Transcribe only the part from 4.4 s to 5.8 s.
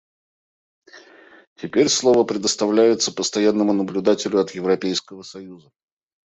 Европейского союза.